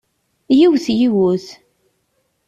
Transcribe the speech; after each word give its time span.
Yiwet 0.57 0.85
yiwet! 0.99 1.47